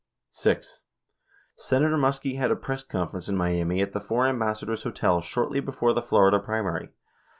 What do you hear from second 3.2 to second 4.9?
in Miami at the Four Ambassadors